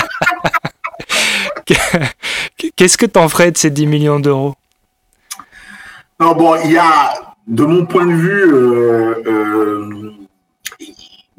[2.76, 4.56] Qu'est-ce que tu en ferais de ces 10 millions d'euros?
[6.20, 7.14] Non, bon, il y a,
[7.48, 10.12] de mon point de vue, euh, euh,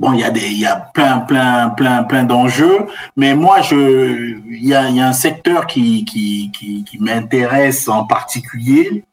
[0.03, 2.87] bon, il y a des, il y a plein, plein, plein, plein d'enjeux,
[3.17, 7.89] mais moi, je, il y a, y a un secteur qui, qui, qui, qui m'intéresse
[7.89, 9.05] en particulier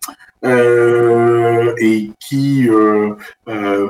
[0.43, 3.15] euh, et qui, euh,
[3.47, 3.87] euh,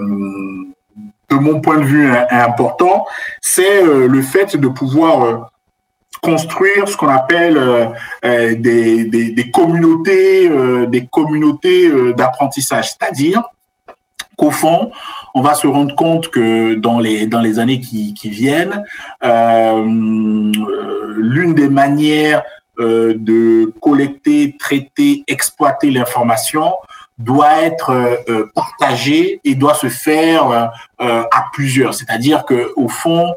[1.30, 3.06] de mon point de vue, est important,
[3.40, 5.38] c'est euh, le fait de pouvoir euh,
[6.22, 7.58] construire ce qu'on appelle
[8.22, 10.50] des, des, des, communautés,
[10.88, 13.42] des communautés d'apprentissage, c'est-à-dire
[14.40, 14.92] qu'au fond,
[15.36, 18.84] on va se rendre compte que dans les, dans les années qui, viennent,
[19.24, 22.44] euh, l'une des manières
[22.80, 26.74] euh, de collecter, traiter, exploiter l'information
[27.18, 31.94] doit être euh, partagée et doit se faire à plusieurs.
[31.94, 33.36] C'est-à-dire que au fond,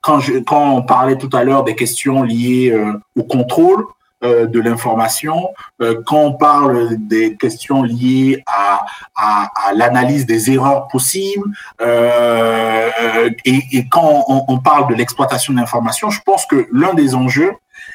[0.00, 2.72] quand, je, quand on parlait tout à l'heure des questions liées
[3.16, 3.84] au contrôle,
[4.22, 8.84] euh, de l'information, euh, quand on parle des questions liées à,
[9.16, 11.48] à, à l'analyse des erreurs possibles,
[11.80, 16.94] euh, et, et, quand on, on parle de l'exploitation de l'information, je pense que l'un
[16.94, 17.52] des enjeux,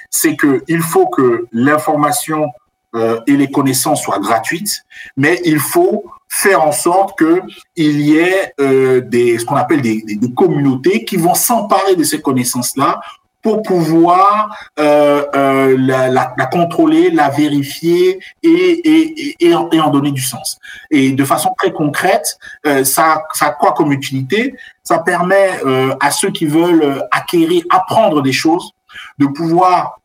[0.09, 2.47] c'est qu'il faut que l'information
[2.95, 4.85] euh, et les connaissances soient gratuites,
[5.17, 7.41] mais il faut faire en sorte que
[7.75, 12.03] il y ait euh, des ce qu'on appelle des, des, communautés qui vont s'emparer de
[12.03, 13.01] ces connaissances là
[13.45, 20.57] pour pouvoir euh, euh, la, contrôler, la vérifier et, en, donner du sens.
[20.89, 25.51] Et de façon très concrète, euh, ça, a quoi comme utilité Ça permet
[25.99, 28.71] à ceux qui veulent acquérir, apprendre des choses,
[29.19, 29.99] de pouvoir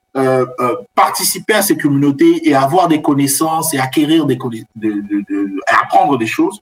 [0.94, 6.18] participer à ces communautés et avoir des connaissances et acquérir des de, de, de, apprendre
[6.18, 6.60] des choses.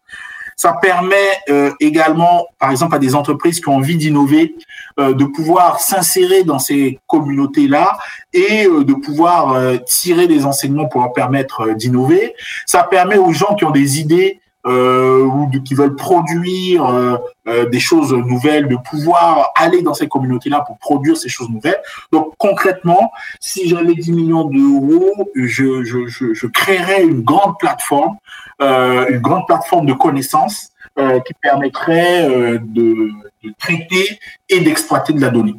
[0.58, 1.14] Ça permet
[1.48, 4.56] euh, également, par exemple, à des entreprises qui ont envie d'innover,
[4.98, 7.96] euh, de pouvoir s'insérer dans ces communautés-là
[8.32, 9.56] et euh, de pouvoir
[9.86, 12.34] tirer des enseignements pour leur permettre d'innover.
[12.66, 17.16] Ça permet aux gens qui ont des idées euh, ou de, qui veulent produire euh,
[17.46, 21.80] euh, des choses nouvelles, de pouvoir aller dans ces communautés-là pour produire ces choses nouvelles.
[22.12, 23.10] Donc concrètement,
[23.40, 28.16] si j'avais 10 millions d'euros, je, je, je, créerais une grande plateforme,
[28.60, 33.10] une grande plateforme de connaissances qui permettrait de
[33.58, 35.54] traiter et d'exploiter de la donnée.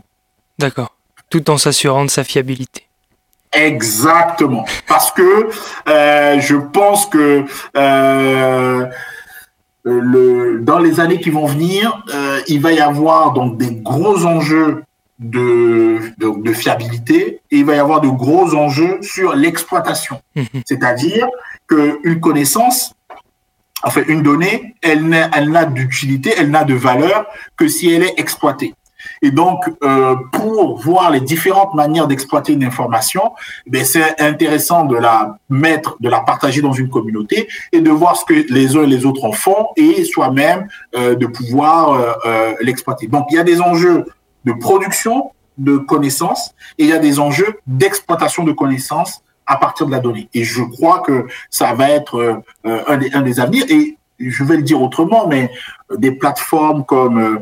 [0.57, 0.95] D'accord.
[1.29, 2.88] Tout en s'assurant de sa fiabilité.
[3.53, 4.65] Exactement.
[4.87, 5.49] Parce que
[5.87, 7.45] euh, je pense que
[7.75, 8.85] euh,
[9.83, 14.25] le, dans les années qui vont venir, euh, il va y avoir donc des gros
[14.25, 14.83] enjeux
[15.17, 20.21] de, de, de, fiabilité et il va y avoir de gros enjeux sur l'exploitation.
[20.35, 20.43] Mmh.
[20.65, 21.27] C'est-à-dire
[21.67, 22.93] qu'une connaissance,
[23.83, 27.25] enfin une donnée, elle n'a d'utilité, elle n'a de valeur
[27.57, 28.73] que si elle est exploitée.
[29.21, 33.33] Et donc, euh, pour voir les différentes manières d'exploiter une information,
[33.67, 38.15] ben c'est intéressant de la mettre, de la partager dans une communauté et de voir
[38.15, 42.11] ce que les uns et les autres en font et soi-même euh, de pouvoir euh,
[42.25, 43.07] euh l'exploiter.
[43.07, 44.05] Donc, il y a des enjeux
[44.45, 49.87] de production de connaissances et il y a des enjeux d'exploitation de connaissances à partir
[49.87, 50.29] de la donnée.
[50.33, 53.65] Et je crois que ça va être euh, un, des, un des avenirs.
[53.69, 55.51] Et je vais le dire autrement, mais
[55.97, 57.41] des plateformes comme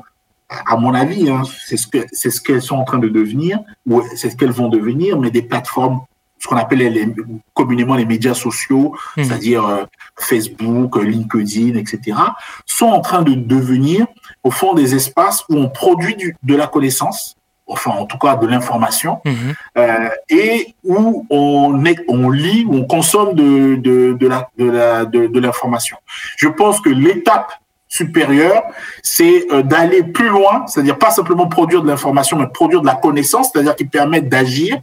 [0.49, 3.59] à mon avis, hein, c'est ce que c'est ce qu'elles sont en train de devenir,
[3.85, 6.01] ou c'est ce qu'elles vont devenir, mais des plateformes,
[6.39, 7.13] ce qu'on appelle les,
[7.53, 9.23] communément les médias sociaux, mmh.
[9.23, 9.83] c'est-à-dire euh,
[10.17, 12.17] Facebook, LinkedIn, etc.,
[12.65, 14.07] sont en train de devenir,
[14.43, 17.35] au fond, des espaces où on produit du, de la connaissance,
[17.65, 19.31] enfin en tout cas de l'information, mmh.
[19.77, 24.65] euh, et où on, est, on lit, où on consomme de, de, de la, de,
[24.69, 25.97] la, de, de l'information.
[26.37, 27.51] Je pense que l'étape
[27.87, 28.63] supérieur,
[29.01, 32.95] c'est euh, d'aller plus loin, c'est-à-dire pas simplement produire de l'information, mais produire de la
[32.95, 34.77] connaissance, c'est-à-dire qui permettent d'agir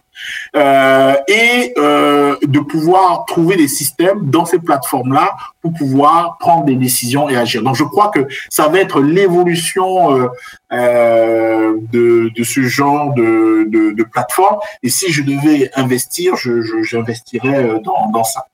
[0.56, 6.76] euh, et euh, de pouvoir trouver des systèmes dans ces plateformes-là pour pouvoir prendre des
[6.76, 7.62] décisions et agir.
[7.62, 10.30] Donc je crois que ça va être l'évolution
[10.70, 14.58] de, ce genre de, plateforme.
[14.82, 18.46] Et si je devais investir, j'investirais je, dans, dans ça.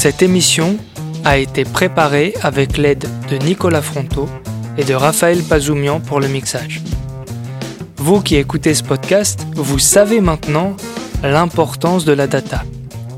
[0.00, 0.78] Cette émission
[1.26, 4.30] a été préparée avec l'aide de Nicolas Fronto
[4.78, 6.80] et de Raphaël Pazoumian pour le mixage.
[7.98, 10.74] Vous qui écoutez ce podcast, vous savez maintenant
[11.22, 12.62] l'importance de la data.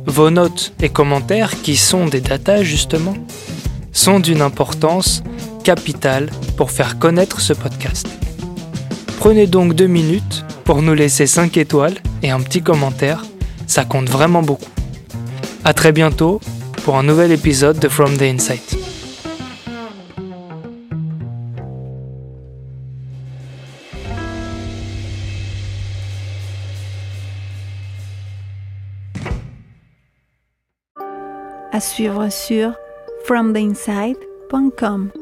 [0.07, 3.15] Vos notes et commentaires, qui sont des data justement,
[3.93, 5.23] sont d'une importance
[5.63, 8.09] capitale pour faire connaître ce podcast.
[9.21, 13.25] Prenez donc deux minutes pour nous laisser 5 étoiles et un petit commentaire,
[13.69, 14.73] ça compte vraiment beaucoup.
[15.65, 16.41] A très bientôt
[16.85, 18.77] pour un nouvel épisode de From the Insight.
[31.73, 32.75] À suivre sur
[33.25, 35.22] fromtheinside.com.